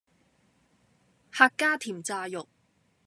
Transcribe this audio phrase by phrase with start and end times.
[1.31, 2.47] 客家甜炸肉